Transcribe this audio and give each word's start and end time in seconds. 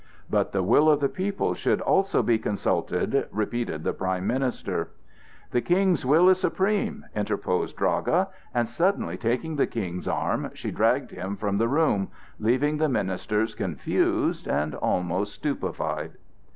"But 0.31 0.51
the 0.51 0.63
will 0.63 0.89
of 0.89 0.99
the 0.99 1.07
people 1.07 1.53
should 1.53 1.79
also 1.79 2.23
be 2.23 2.39
consulted!" 2.39 3.27
repeated 3.31 3.83
the 3.83 3.93
prime 3.93 4.25
minister. 4.25 4.89
"The 5.51 5.61
King's 5.61 6.07
will 6.07 6.27
is 6.27 6.39
supreme!" 6.39 7.05
interposed 7.15 7.77
Draga, 7.77 8.29
and 8.51 8.67
suddenly 8.67 9.15
taking 9.15 9.57
the 9.57 9.67
King's 9.67 10.07
arm, 10.07 10.49
she 10.55 10.71
dragged 10.71 11.11
him 11.11 11.35
from 11.35 11.59
the 11.59 11.67
room, 11.67 12.07
leaving 12.39 12.77
the 12.77 12.89
ministers 12.89 13.53
confused 13.53 14.47
and 14.47 14.73
almost 14.73 15.35
stupefied. 15.35 16.13